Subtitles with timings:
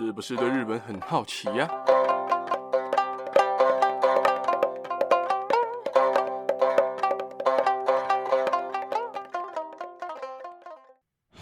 [0.00, 1.68] 是不是对日本很好奇呀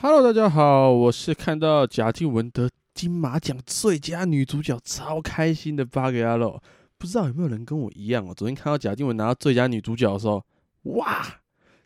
[0.01, 6.62] ？Hello，大家好，我是看到贾静雯得金马奖最佳女主角超开心的八个阿洛，
[6.97, 8.33] 不知道有没有人跟我一样哦？
[8.34, 10.43] 昨天看到贾静雯拿到最佳女主角的时候，
[10.84, 11.41] 哇，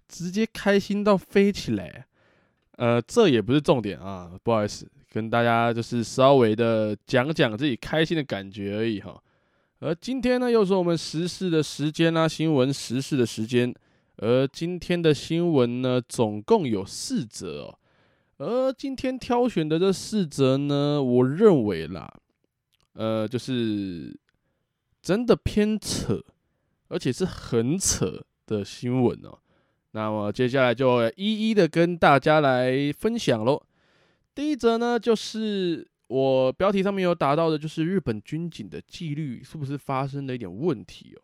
[0.07, 2.07] 直接开心到飞起来。
[2.77, 4.89] 呃，这也不是重点啊，不好意思。
[5.11, 9.21] 跟大家就是稍微的讲讲自己开心的感觉而已哈。
[9.81, 13.75] 而今天呢，又是我们时事的时间啦，新闻时事的时间。
[14.19, 17.79] 而今天的新闻呢，总共有四则哦。
[18.37, 22.13] 而今天挑选的这四则呢，我认为啦，
[22.93, 24.15] 呃，就是
[25.01, 26.23] 真的偏扯，
[26.89, 29.39] 而且是很扯的新闻哦。
[29.93, 33.63] 那么接下来就一一的跟大家来分享喽。
[34.41, 41.21] 第一则呢，就是我标题上面有打到的，就是日本军警的纪律是不是发生了一点问题哦？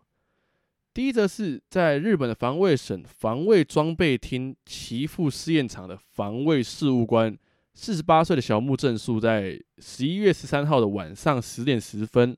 [0.92, 7.34] 第一则是在日本的防卫省防卫装备厅岐阜试验场的防卫事务官，
[7.72, 12.36] 四十八岁的小木正树，在十一月十三号的晚上十点十分，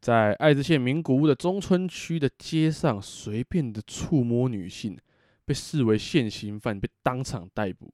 [0.00, 4.98] 在爱知县名古屋的中村区的街上随便的触摸女性，
[5.44, 7.88] 被视为现行犯，被当场逮捕。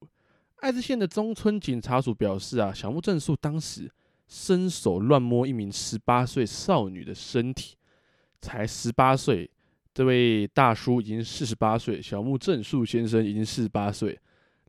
[0.65, 3.93] 爱知县的中村警察署表示啊，小木正树当时
[4.27, 7.77] 伸手乱摸一名十八岁少女的身体，
[8.41, 9.51] 才十八岁，
[9.92, 14.19] 这位大叔已经四十八岁，小木正树先生已经四十八岁，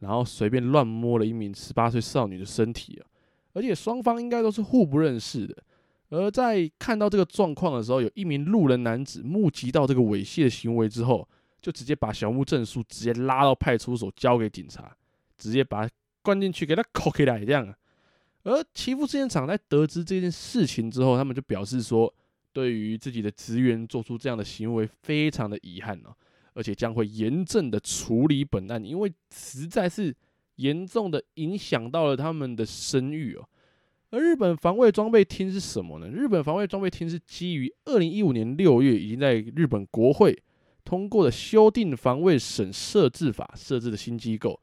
[0.01, 3.07] 然后随便乱摸了一名十八岁少女的身体啊，
[3.53, 5.55] 而且双方应该都是互不认识的。
[6.09, 11.25] 而在看到这个状况的时候，有一名路人男子目击到这个猥亵的行为之后，
[11.61, 14.93] 就直接把小木正树直接拉到派出所交给警察。
[15.37, 17.73] 直接把他关进去，给他扣起来这样。
[18.43, 22.13] 而岐阜试验场在得知这件事情之后，他们就表示说，
[22.53, 26.13] 对于自己的职员做出这样的行为，非常的遗憾哦，
[26.53, 30.15] 而且将会严正的处理本案，因为实在是
[30.57, 33.49] 严重的影响到了他们的声誉哦。
[34.11, 36.07] 而日本防卫装备厅是什么呢？
[36.07, 40.39] 日本防卫装备厅是基于二零一五年六月已经在日本国会
[40.85, 44.57] 通过的修订防卫省设置法设置的新机构。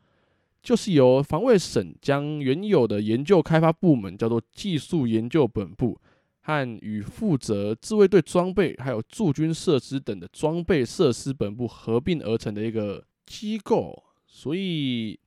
[0.63, 5.99] 就是由防卫省将原有的研究开发部门叫做技术研究本部，
[6.43, 15.19] 和与负责自卫队装备还有驻军设施等的装备设施本部合并而成的一个机构，所以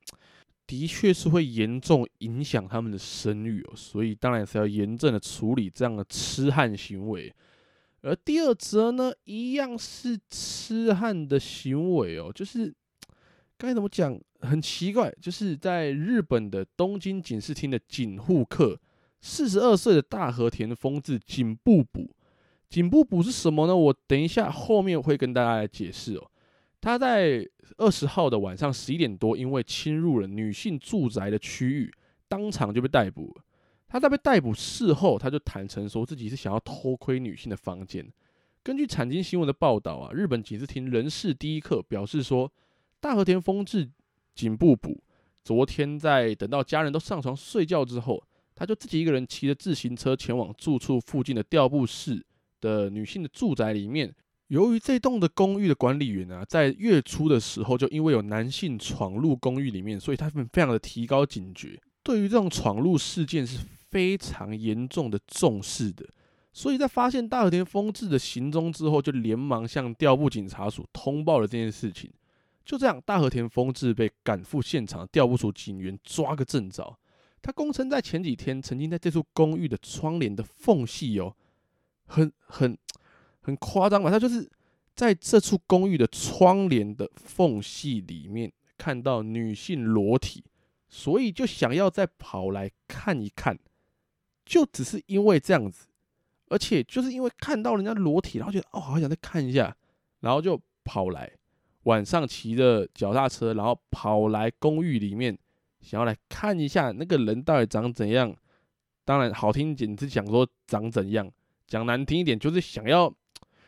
[0.66, 7.34] 的确是会严重影响他们的声誉哦，所以当然是要严正的处理这样的痴汉行为。
[8.02, 12.74] 而第二则呢，一样是痴汉的行为哦，就是。
[13.58, 14.20] 该怎么讲？
[14.46, 18.80] 很奇怪，就是在日本的东京警视厅的警护课，
[19.22, 22.10] 四十二岁的大和田丰志警部补。
[22.70, 23.76] 警部补是什么呢？
[23.76, 26.32] 我等一下后面会跟大家来解释哦。
[26.82, 27.48] 他在
[27.78, 31.92] 二十号的晚上十一点多，因为侵入了女性住宅的区域，
[32.28, 33.36] 当场就被逮捕。
[33.88, 38.06] 他在被逮捕事后，他就坦诚说自己是想要偷窥女性的房间。
[38.64, 42.52] 根据产经新闻的报道啊，日本警视厅人事第一课表示说。
[42.98, 43.88] 大和田丰志
[44.36, 45.02] 警部补
[45.44, 48.22] 昨天在等到家人都上床睡觉之后，
[48.54, 52.24] 他就自己一个人骑着自行车前往住处附近的调布市
[52.60, 54.14] 的女性的住宅里面。
[54.48, 63.58] 由于这栋的公寓的管理员啊，在月初的时候就因为有男性闯入公寓里面，所以他们非常的提高警觉，对于这种闯入事件是
[63.90, 66.06] 非常严重的重视的。
[66.54, 72.10] 所以在发现大和田丰志的行踪之后，就连忙向调布警察署通报了这件事情。
[72.66, 76.98] 就这样，大和田丰志被赶赴现场，调不出警员抓个正着。
[77.42, 81.36] 他供称，在前几天曾经在这处公寓的窗帘的缝隙哦，
[82.08, 82.76] 很很
[83.42, 84.10] 很夸张吧？
[84.10, 84.50] 他就是
[84.96, 90.44] 在这处公寓的窗帘的缝隙里面看到女性裸体，
[90.90, 93.60] 所以就想要再跑来看一看。
[94.44, 95.86] 就只是因为这样子，
[96.50, 99.78] 而且就是因为看到人家裸体，然后觉得哦，好想再看一下，
[100.22, 101.32] 然后就跑来。
[101.86, 105.36] 晚上骑着脚踏车，然后跑来公寓里面，
[105.82, 108.36] 想要来看一下那个人到底长怎样。
[109.04, 111.32] 当然，好听一点是想说长怎样，
[111.68, 113.14] 讲难听一点就是想要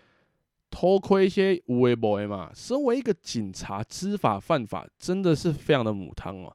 [0.71, 2.51] 偷窥一些有的没的嘛。
[2.55, 6.51] 身为一个警察，知法犯法，真的是非常的母汤哦。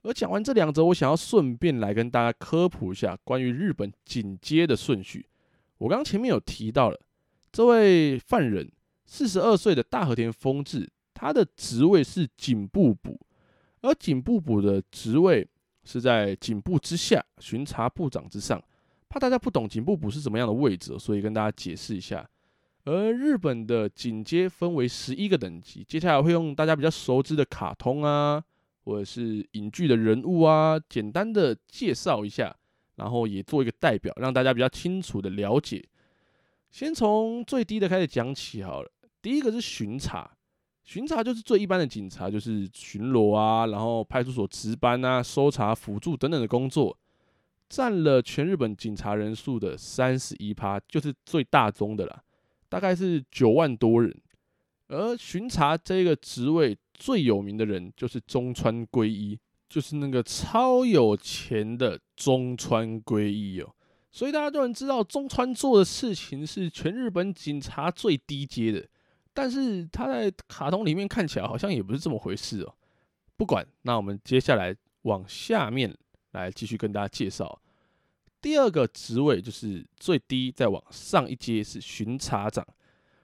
[0.00, 5.26] 而讲完这两则，我想要顺便来跟大家科普一下关于日本警阶的顺序。
[5.76, 6.98] 我刚前面有提到了
[7.52, 8.72] 这位犯人，
[9.04, 10.90] 四十二岁的大和田丰志。
[11.22, 13.16] 他的职位是警部补，
[13.82, 15.48] 而警部补的职位
[15.84, 18.60] 是在警部之下，巡查部长之上，
[19.08, 22.28] 怕大家不懂警部补是什么样的位置，所以跟大家解释一下。
[22.86, 28.42] 而日本的警阶分为十一个等级，接下来会用大家比较熟知的卡通啊，
[28.82, 32.52] 或者是影剧的人物啊，简单的介绍一下，
[32.96, 35.88] 然后也做一个代表，让大家比较清楚的了解。
[36.72, 38.90] 先从最低的开始讲起好了。
[39.20, 40.28] 第一个是巡查，
[40.84, 46.98] 巡查就是最一般的警察，就是巡逻啊，然后派出所值班啊，搜查、辅助等等的工作，
[47.68, 52.22] 占了全日本警察人数的三十一趴，就是最大宗的啦，
[52.68, 54.14] 大概是九万多人。
[54.88, 59.38] 而巡查这个职位最有名的人就是中川圭一，
[59.68, 63.74] 就是那个超有钱的中川圭一哦。
[64.10, 68.86] 所以大家都能知道，中川做的事情是全日本警察最低阶的，
[69.34, 72.74] 但是他在卡通里面看起来好像也不是这么回事哦。
[73.36, 75.96] 不管，那我们接下来往下面
[76.32, 77.60] 来继续跟大家介绍。
[78.40, 82.66] 第二个职位就是最低，再往上一阶是巡查长，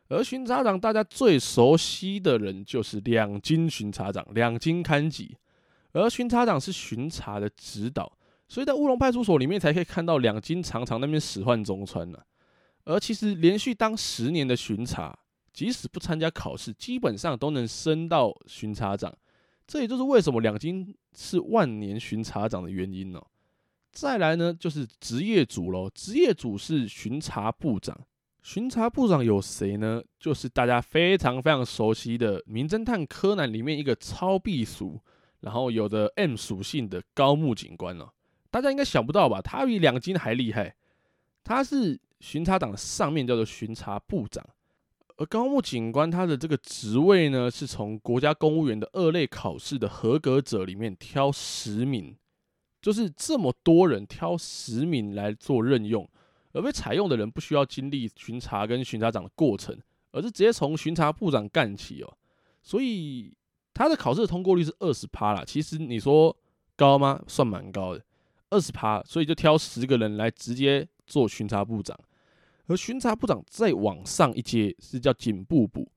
[0.09, 5.37] 而巡查长大家最熟悉的人就是两津巡查长，两津勘吉，
[5.93, 8.17] 而巡查长是巡查的指导。
[8.49, 12.25] 所以在乌龙派出所里面才可以看到两津常常那边使唤中川呢、啊。
[12.85, 15.19] 而其实连续当十年的巡查，
[15.59, 19.13] 即使不参加考试，基本上都能升到巡查长。
[19.67, 23.21] 这也就是为什么两金是万年巡查长的原因哦。
[23.91, 25.91] 再来呢，就是职业组喽。
[25.91, 27.99] 职业组是巡查部长。
[28.41, 30.01] 巡查部长有谁呢？
[30.21, 35.01] 就是大家非常非常熟悉的《名侦探柯南》里面一个超避俗，
[35.41, 38.09] 然后有着 M 属性的高木警官哦。
[38.49, 39.43] 大家应该想不到吧？
[39.43, 40.77] 他比两金还厉害。
[41.43, 44.49] 他是巡查长的上面叫做巡查部长，
[45.19, 52.17] 而高木警官他的这个职位呢，是从国家公务员的二类考试的合格者里面挑十名，
[52.81, 56.09] 就是这么多人挑十名来做任用，
[56.53, 59.77] 而被采用的人不需要经历巡查跟巡查长的过程，
[60.13, 62.17] 而是直接从巡查部长干起哦。
[62.63, 63.35] 所以
[63.75, 65.43] 他的考试通过率是二十趴啦。
[65.45, 66.37] 其实你说
[66.77, 67.21] 高吗？
[67.27, 68.05] 算蛮高的。
[68.51, 71.99] 二十趴，所以就挑十个人来直接做巡查部长，
[72.69, 75.91] 而巡查部长再往上一阶是叫警部补，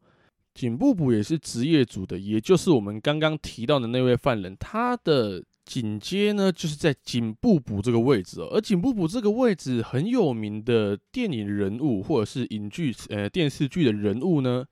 [0.56, 8.50] 警部补也是职业组的，也就是我们刚刚提到的那位犯人，他的警阶呢就是在警部补这个位置哦。
[8.52, 14.66] 而警部补这个位置很有名的电影人物或者是影剧呃电视剧的人物呢，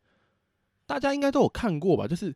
[0.88, 2.08] 大家应该都有看过吧？
[2.08, 2.34] 就是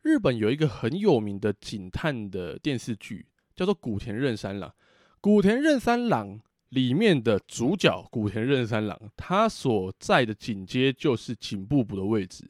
[0.00, 3.26] 日本有一个很有名的警探的电视剧。
[3.54, 4.72] 叫做古田任三郎，
[5.20, 6.40] 古田任三郎
[6.72, 12.48] 里面的主角古田任三郎，他所在的警阶就是警部补的位置。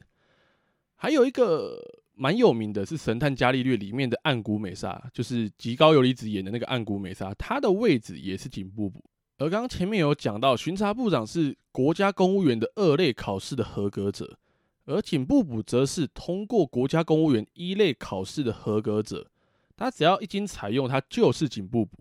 [0.95, 1.77] 还有一个
[2.15, 9.03] 蛮有名的是《神探伽利略》里面的岸谷美沙，就是吉高由里子演的那个岸谷美沙，他的位置也是警部补。
[9.39, 14.37] 而刚刚前面有讲到，巡查部长是国家公务员的二类考试的合格者，
[14.85, 19.29] 而警部补则是通过国家公务员一类考试的合格者。
[19.75, 21.97] 他只要一经采用，他就是警部补。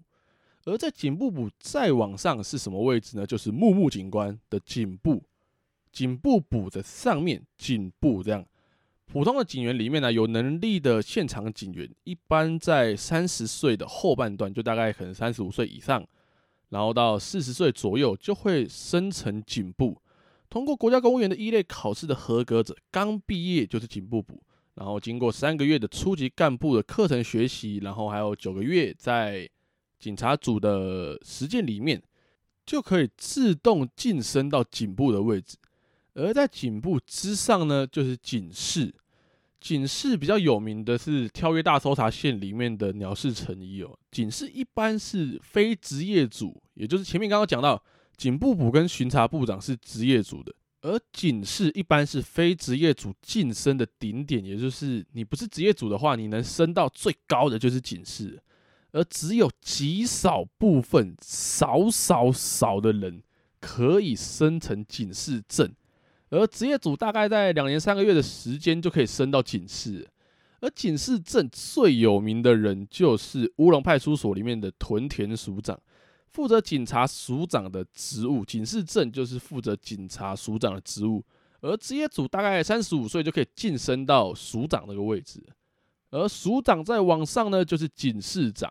[0.64, 3.26] 而在警部补再往上是什么位置呢？
[3.26, 5.22] 就是木木警官的警部，
[5.90, 8.46] 警部补的上面警部这样。
[9.06, 16.06] 普通的警员里面呢，有能力的现场警员，一般在三十岁的后半段，就大概可能三十五岁以上，
[16.70, 20.00] 然后到四十岁左右就会升成警部。
[20.48, 24.42] 通过国家公务员的一类考试的合格者，刚毕业就是警部补。
[24.74, 29.46] 然后经过三个月的初级干部的课程学习，然后还有九个月在
[30.02, 32.02] 警察组的实践里面，
[32.66, 35.56] 就可以自动晋升到警部的位置。
[36.14, 38.92] 而在警部之上呢，就是警视。
[39.60, 43.96] 警视比较有名的是《跳跃大搜查线》里面的鸟事成一哦。
[44.10, 47.80] 警视一般是非职业组，也就是前面刚刚讲到，
[48.16, 50.52] 警部补跟巡查部长是职业组的。
[50.80, 58.42] 而警视一般是非职业组晋升的顶点，也就是你不是职业组的话，你能升到最高的就是警视，
[58.92, 63.22] 而只有极少部分、少少少的人
[63.60, 65.74] 可以升成警视正，
[66.28, 70.06] 而职业组大概在两年三个月的时间就可以升到警视，
[70.60, 75.80] 而警视正最有名的人就是乌龙派出所里面的屯田署长。
[76.28, 81.24] 负责警察署长的职务，警视正就是负责警察署长的职务，
[81.60, 85.42] 而职业组大概三十五岁就可以晋升到署长那个位置，
[86.10, 88.70] 而署长再往上呢，就是警视长。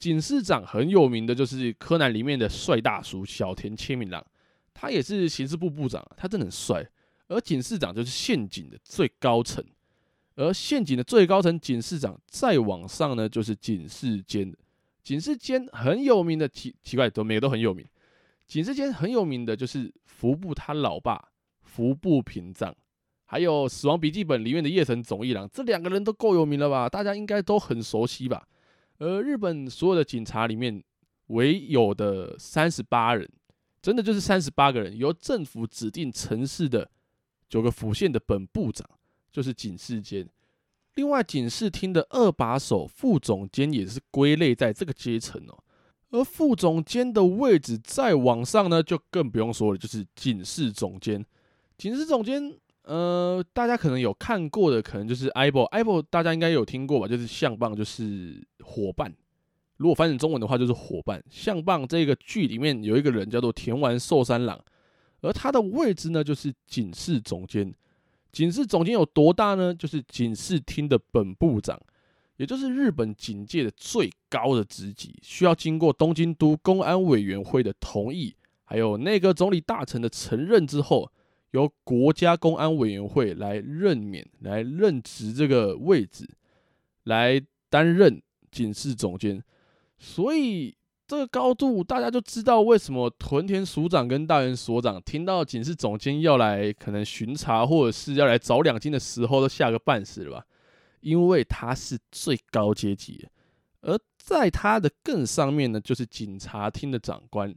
[0.00, 4.24] 警视长很有名的就是柯南里面的帅大叔小田切敏郎，
[4.72, 6.84] 他也是刑事部部长，他真的很帅。
[7.28, 9.62] 而警视长就是县警的最高层，
[10.36, 14.52] 而县警的最高层警视长再往上呢，就是警视监。
[15.02, 17.86] 警视监很有名的奇奇怪，都每个都很有名。
[18.46, 21.28] 警视监很有名的就是服部他老爸
[21.60, 22.74] 服部平藏，
[23.26, 26.88] 还有《死亡笔记本》里面的叶城总一郎，这两个人都够有名了吧？
[26.88, 28.48] 大家应该都很熟悉吧？
[29.00, 30.82] 而日本所有的警察里面，
[31.28, 33.28] 唯有的三十八人，
[33.80, 36.88] 真的就是三十八个人，由政府指定城市的
[37.48, 38.88] 九个府县的本部长，
[39.32, 40.28] 就是警视监。
[40.94, 45.58] 另外，警视厅的二把手副总监也是归类在这个阶层哦。
[46.10, 51.24] 而副总监的位置再往上呢，就更不用说了，就是警视总监。
[51.78, 52.54] 警视总监，
[52.90, 57.06] 呃，大家可能有看过的，可能就是 Ibo，Ibo 大家应该有听过吧？
[57.06, 59.14] 就是相棒，就是伙伴。
[59.76, 61.22] 如果翻成中文的话，就是伙伴。
[61.30, 64.58] 相棒这个剧里面有一个人叫做田丸寿三郎，
[65.20, 67.72] 而他的位置呢，就是警视总监。
[68.32, 69.72] 警视总监有多大呢？
[69.72, 71.80] 就是警视厅的本部长。
[72.38, 81.12] 也就是日本警界的最高的职级，需要经过东京都公安委员会的同意，还有内阁总理大臣的承认之后，
[81.52, 86.28] 由国家公安委员会来任免、来任职这个位置，
[87.04, 89.42] 来担任警视总监。
[89.98, 90.76] 所以
[91.06, 100.46] 这个高度，大家就知道为什么屯田署长跟大原所长听到警视总监要来可能巡查，或者是要来找两金的时候，都吓个半死了吧。
[101.00, 103.26] 因为他是最高阶级，
[103.80, 107.54] 而在他的更上面呢，就是警察厅的长官。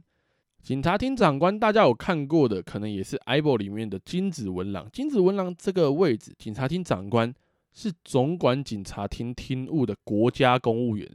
[0.64, 4.88] 警察厅长官大家有看过的，可能也是《aibo》里面的金子文郎。
[4.90, 7.32] 金子文郎这个位置，警察厅长官
[7.74, 11.06] 是总管警察厅厅务的国家公务员，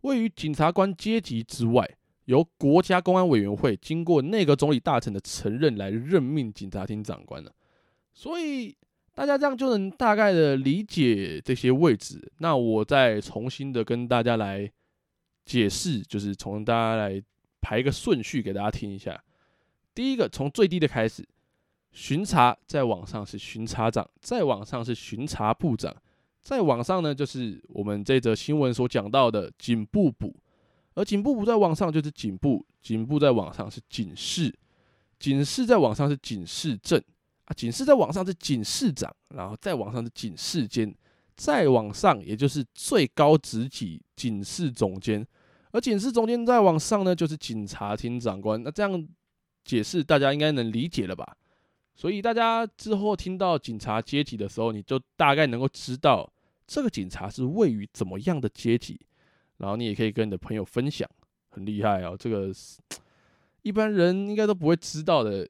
[0.00, 1.86] 位于警察官阶级之外，
[2.24, 7.52] 由国家公安委员会经过内阁总理大臣的承认来任命警察厅长官了。
[8.14, 8.74] 所以。
[9.14, 12.30] 大家这样就能大概的理解这些位置。
[12.36, 14.70] 那我再重新的跟大家来
[15.46, 17.22] 解释，就是从大家来
[17.66, 19.20] 排一个顺序给大家听一下。
[19.92, 21.26] 第一个从最低的开始，
[21.90, 25.92] 巡查，再往上是巡查长，再往上是巡查部长，
[26.42, 30.32] 再往上呢就是我们这则新闻所讲到的警部补，
[30.94, 34.54] 而警部补再往上就是警部，警部再往上是警视，
[35.18, 37.02] 警视再往上是警视正。
[37.46, 40.94] 啊，警视再往上是警视长，然后再往上是警视监，
[41.36, 45.26] 再往上也就是最高职级警视总监，
[45.76, 48.62] 而警视总监再往上呢，就是警察厅长官。
[48.62, 49.06] 那这样
[49.62, 51.36] 解释大家应该能理解了吧？
[51.94, 56.32] 所以大家之后听到警察阶级的时候，你就大概能够知道
[56.66, 58.98] 这个警察是位于怎么样的阶级，
[59.58, 61.06] 然后你也可以跟你的朋友分享，
[61.50, 62.50] 很厉害哦，这个
[63.60, 65.46] 一般人应该都不会知道的。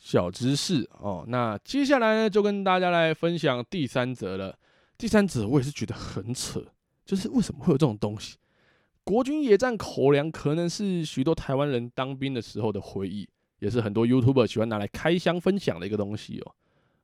[0.00, 4.56] 小知识哦，那接下来呢，就跟大家来分享第三则了。
[4.96, 6.64] 第三则我也是觉得很扯，
[7.04, 8.36] 就是为什么会有这种东西？
[9.08, 13.26] 国军野战口粮可能是许多台湾人当兵的时候的回忆，
[13.58, 16.54] 也是很多 YouTuber 喜欢拿来开箱分享的一个东西哦。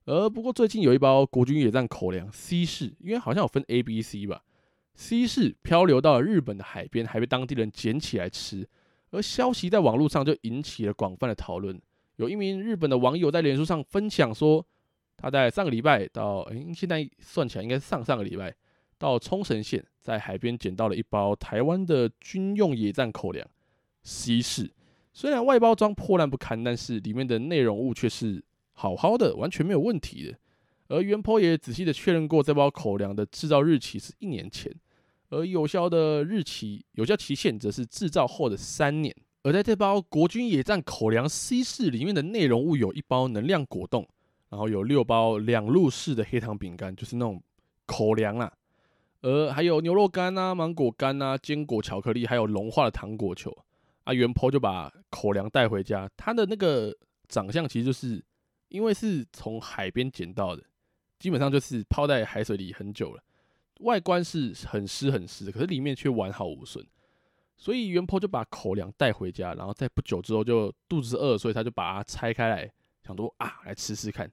[0.05, 4.43] 而不过最近有一包国军野战口粮 C 式，因为好像有分 A、B、C 吧
[4.93, 8.69] ，C 式漂流到了日本的海边，还被当地人捡起来吃，
[9.09, 11.81] 而消息在网络上就引起了广泛的讨论。
[12.17, 14.63] 有一名日本的网友在脸书上分享说，
[15.17, 18.53] 他在上个礼拜到，诶，现在算起来应该是上上个礼拜
[18.97, 23.47] 到冲绳县，在海边捡到了一包台湾的军用野战口粮
[24.03, 24.71] C 式。
[25.13, 30.37] 虽然外包装破烂不堪，但是里面的内容物却是好好的，完全没有问题的。
[30.87, 34.71] 而原坡也仔细的确认过，这包口粮的制造日期是一年前，
[35.29, 39.15] 而有效的日期有效期限则是制造后的三年。
[39.41, 44.07] 而在这包国军野战口粮 C 式里面的内容物有一包能量果冻，
[44.49, 47.41] 然后有六包两入式的黑糖饼干，就是那种
[47.85, 48.51] 口粮啦。
[49.25, 53.51] 呃还有牛肉干啊、芒果干啊、坚果巧克力，还有融化的糖果球。
[54.03, 56.95] 啊，原 po 就把口粮带回家，他的那个
[57.27, 58.23] 长相其实就是
[58.67, 60.63] 因为是从海边捡到的，
[61.17, 63.23] 基本上就是泡在海水里很久了，
[63.79, 66.85] 外观是很湿很湿，可是里面却完好无损。
[67.57, 72.71] 所以原 po 就把口粮带回家，然后在不久之后就肚子饿，所以他就把它拆开来，
[73.03, 74.31] 想说啊，来吃吃看。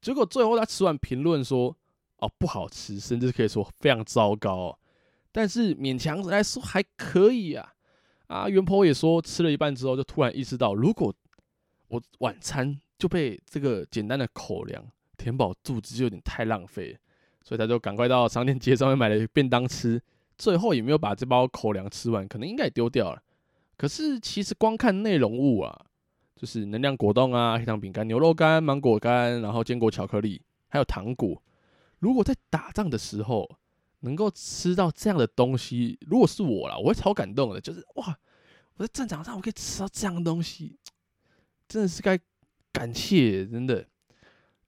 [0.00, 1.76] 结果最后他吃完评论说，
[2.20, 4.78] 哦，不好吃，甚至可以说非常糟糕。
[5.32, 7.72] 但是勉强来说还可以啊。
[8.28, 11.12] 啊，原 po 也说吃了一半之后就突然意识到，如果
[11.88, 14.84] 我晚餐就被这个简单的口粮
[15.16, 16.96] 填饱肚子，就有点太浪费，
[17.42, 20.00] 所以他就赶快到商店街上面买了便当吃。
[20.38, 23.20] 最后也没有把这包口粮吃完，可能应该也丢掉了。
[23.76, 25.86] 可是其实光看内容物啊，
[26.36, 31.42] 就是能量果冻啊、黑糖饼干、牛肉干、芒果干，然后坚果巧克力，还有糖果。
[32.00, 33.48] 如果在打仗的时候
[34.00, 37.60] 能够吃到这样的东西，如果是我啦，我会超感动的。
[37.60, 38.18] 就是哇，
[38.74, 40.78] 我在战场上我可以吃到这样的东西，
[41.68, 42.18] 真的是该
[42.72, 43.86] 感谢，真的。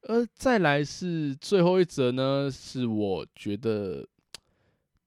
[0.03, 4.07] 而再来是最后一则呢，是我觉得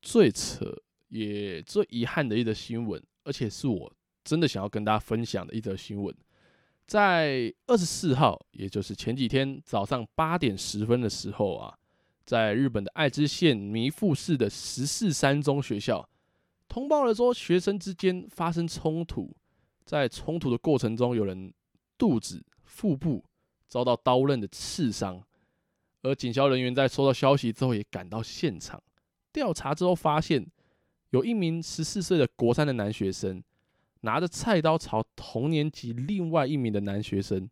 [0.02, 0.66] 最扯
[1.10, 6.16] 也最遗憾的一则新闻，而且是我真的想要跟大家分享的一则新闻。
[6.88, 11.78] 在二十四号，也就是前几天早上八点十分的时候啊，
[12.26, 16.10] 在日本的爱知县弥富市的十四三中学校，
[16.68, 19.36] 通报了说学生之间发生冲突，
[19.86, 21.54] 在冲突的过程中，有人
[21.98, 23.24] 肚子、腹部
[23.68, 25.24] 遭到刀刃的刺伤，
[26.02, 28.82] 而警消人员在收到消息之后也赶到现场
[29.32, 30.46] 调查之后，发现
[31.12, 33.44] 有一名十四岁的国三的男学生。
[34.02, 37.50] 拿着菜刀朝同年级另外一名的男学生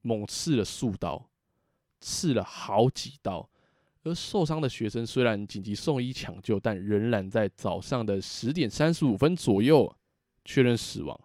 [0.00, 1.30] 猛刺了数刀，
[2.00, 3.48] 刺了好几刀。
[4.04, 9.94] 而受伤的学生虽然紧急送医抢救，但仍然在早上的十点三十五分左右
[10.44, 11.18] 确认死亡。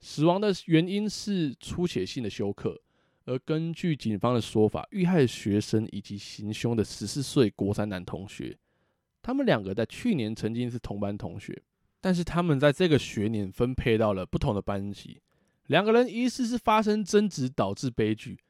[0.00, 2.80] 死亡的原因是出血性的休克。
[3.26, 8.58] 而根据警方的说法，遇害学生以及行凶的十四岁国三男同学，
[9.22, 11.62] 他们两个在去年曾经是同班同学。
[12.00, 15.20] 但是他们在这个学年分配到了不同的班级，
[15.66, 18.40] 两个人疑似是发生争执导致悲剧。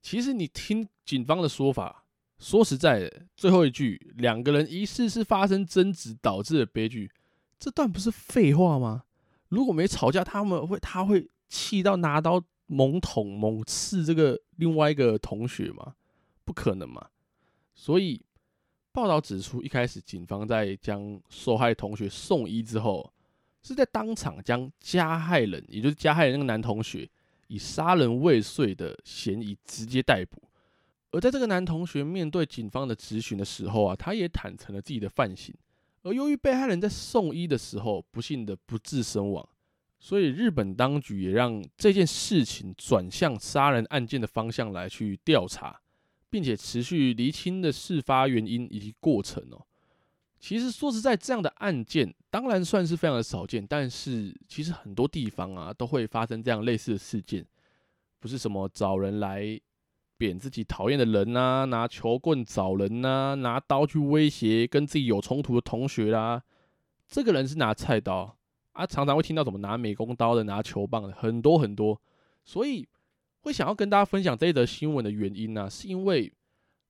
[0.00, 2.05] 其实你听警方的说法，
[2.38, 7.10] 说实在的，最后一句两个人疑似是发生争执导致的悲剧，
[7.58, 9.04] 这段不是废话吗？
[9.48, 15.94] 如果没吵架，他们会他会气到拿刀猛捅猛刺这个另外一个同学吗？
[16.44, 17.08] 不可能嘛！
[17.74, 18.22] 所以。
[18.92, 23.12] 报道指出，一开始警方在将受害同学送医之后，
[23.62, 27.06] 是在当场将加害人，也就是加害人那个男同学，
[27.48, 30.40] 以杀人未遂的嫌疑直接逮捕。
[31.16, 35.54] 而在这个男同学面对警方的质询的时候啊，他也坦诚了自己的犯行。
[36.02, 39.48] 而由于被害人在送医的时候不幸的不治身亡，
[39.98, 45.80] 所以日本当局也让这件事情转向杀人案件的方向来去调查。
[46.28, 49.64] 并且持续厘清的事发原因以及过程哦。
[50.38, 57.46] 其实说实在，这样的案件当然算是非常的少见，但是其实很多地方啊都会发生这样类似的事件，
[58.18, 59.58] 不是什么找人来
[60.16, 66.42] 扁自己讨厌的人呐，拿球棍找人呐，拿刀去威胁跟自己有冲突的同学啦。
[67.06, 68.36] 这个人是拿菜刀
[68.72, 72.00] 啊，常常会听到什么拿美工刀的、拿球棒的，很多很多，
[72.44, 72.88] 所以。
[73.42, 76.32] 会想要跟大家分享这一则新闻的原因呢、是因为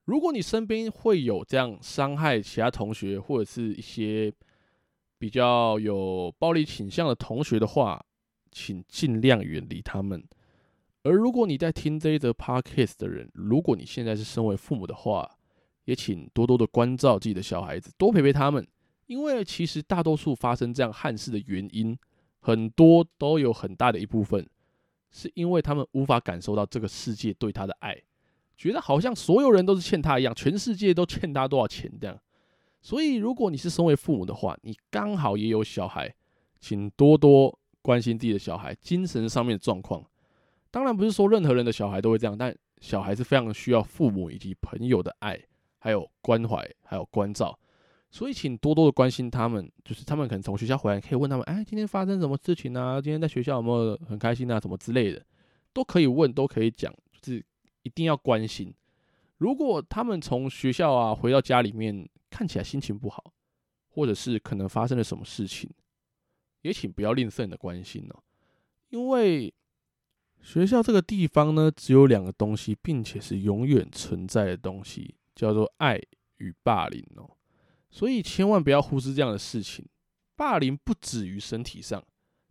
[0.07, 4.33] 如果你身边会有这样伤害其他同学或者是一些
[5.19, 8.03] 比较有暴力倾向的同学的话，
[8.51, 10.25] 请尽量远离他们。
[11.07, 15.31] 而如果你在听这一则 podcast 的人，如果你现在是身为父母的话，
[15.85, 18.67] 也请多多的关照自己的小孩子，多陪陪他们，
[19.07, 21.97] 因为其实大多数发生这样憾事的原因，
[22.41, 24.47] 很多都有很大的一部分。
[25.13, 27.97] 是因为他们无法感受到这个世界对他的爱，
[28.57, 32.21] 觉得好像所有人都是欠他一样，全世界都欠他多少钱这样。
[32.83, 36.13] 所以，如果你是身为父母的话，你刚好也有小孩，
[36.61, 40.05] 请多多关心自己的小孩精神上面的状况。
[40.77, 45.43] 当然，不是说任何人的小孩都会这样，但小孩是非常需要父母以及朋友的爱，
[45.79, 47.59] 还有关怀，还有关照。
[48.11, 49.73] 所以，请多多的关心他们。
[49.83, 53.01] 就是他们可能从学校回来，可以问他们：“哎，今天发生什么事情啊？
[53.01, 54.61] 今天在学校有没有很开心啊？
[54.61, 55.25] 什么之类的，
[55.73, 56.93] 都可以问，都可以讲。
[57.11, 57.43] 就是
[57.81, 58.71] 一定要关心。
[59.39, 63.33] 如果他们从学校啊回到家里面，看起来心情不好，
[63.89, 65.71] 或者是可能发生了什么事情，
[66.61, 68.23] 也请不要吝啬你的关心哦。
[68.91, 69.51] 因为
[70.47, 76.01] 学校这个地方呢，只有两个东西，并且是永远存在的东西，叫做爱
[76.37, 77.29] 与霸凌哦。
[77.91, 79.85] 所以千万不要忽视这样的事情。
[80.37, 82.01] 霸凌不止于身体上，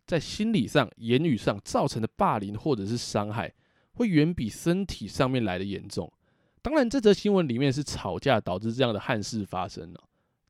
[0.06, 3.50] 在心理上、言语上造成的霸凌或者是伤害，
[3.92, 6.12] 会远比身体上面来的严重。
[6.60, 10.00] 当然，这则新闻里面是吵架导致这样的憾事发生了。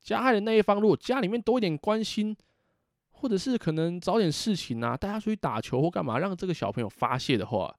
[0.02, 2.36] 加害的那一方如果家里面多一点关心，
[3.26, 7.76] 或者是可能找点事情啊，带他出去打球或干嘛，让这个小朋友发泄的话，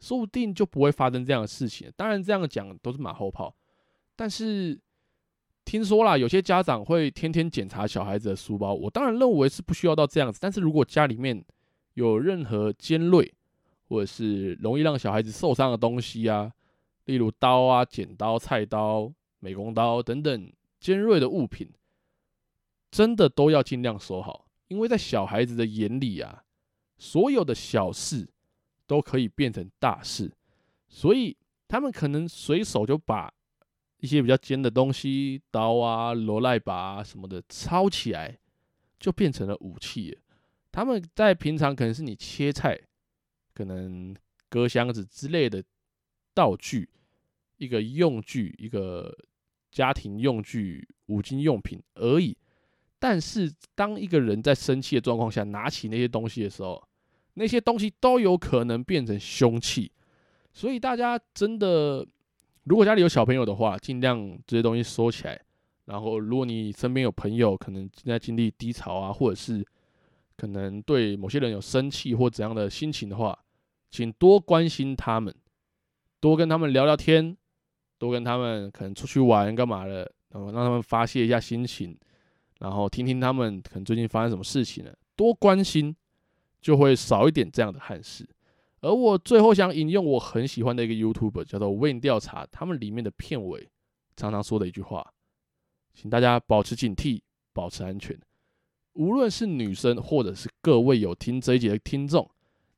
[0.00, 1.88] 说不定就不会发生这样的事情。
[1.96, 3.54] 当然，这样讲都是马后炮，
[4.16, 4.80] 但是。
[5.62, 8.74] 听说啦，有些家长会天天检查小孩子的书包。
[8.74, 11.44] 我当然认为是不需要到这样子，但是如果家里面
[11.94, 13.32] 有任何尖锐
[13.88, 16.50] 或者是容易让小孩子受伤的东西啊，
[17.04, 21.70] 例如刀啊、剪刀、菜刀、美工刀等等尖锐的物品，
[22.90, 26.44] 真的都要尽量收好，因为在小孩子的眼里啊，
[26.96, 28.28] 所有的小事
[28.86, 30.32] 都可以变成大事，
[30.88, 31.36] 所以
[31.68, 33.32] 他们可能随手就把。
[34.02, 38.38] 一些比较尖的东西，刀啊、罗赖把啊什么的，抄起来
[38.98, 40.18] 就变成了武器。
[40.72, 42.80] 他们在平常可能是你切菜，
[43.52, 44.16] 可能
[44.48, 45.62] 割箱子之类的
[46.32, 46.88] 道具，
[47.58, 49.14] 一个用具，一个
[49.70, 52.34] 家庭用具、五金用品而已。
[53.00, 56.80] 但是，当一个人在生气的状况下拿起那些东西的时候，
[57.34, 59.90] 那些东西都有可能变成凶器。
[60.52, 62.06] 所以，大家真的，
[62.64, 65.40] 如果家里有小朋友的话，尽量这些东西收起来。
[65.86, 69.66] 然后，如果你身边有朋友可能正在经历低潮啊，或者是
[70.36, 73.36] 可能对某些人有生气或怎样的心情的话，
[73.90, 75.34] 请多关心他们，
[76.20, 77.36] 多跟他们聊聊天，
[77.98, 81.96] 多跟他们可能出去玩干嘛的，然后让他们发泄一下心情，
[82.60, 85.94] 然后听听他们可能最近发生什么事情了，多关心
[86.62, 88.28] 就会少一点这样的憾事。
[88.82, 93.68] 而我最后想引用我很喜欢的一个 YouTuber 叫做 Win 调查，他们里面的片尾
[94.16, 95.12] 常常说的一句话，
[95.94, 97.20] 请大家保持警惕，
[97.52, 98.18] 保持安全。
[98.94, 102.28] 无论是女生，或者是各位有听这一集的听众，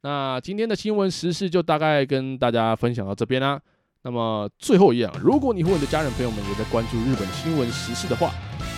[0.02, 3.60] 那今天的新闻时事就大概跟大家分享到这边啦。
[4.02, 8.32] 那么最后一样，如果你和你的家人朋友们也在关注日本新闻时事的话，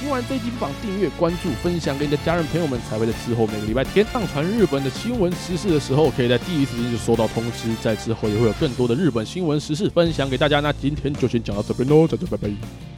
[0.04, 7.74] 听完这集不妨订阅、关注、分享给你的家人朋友们，才会在之后每个礼拜天上传日本的新闻时事的时候，可以在第一时间就收到通知。
[7.80, 10.60] 在之后也会有更多的日本新闻时事分享给大家。
[10.60, 12.93] 那今天就先讲到这边喽，大家拜拜。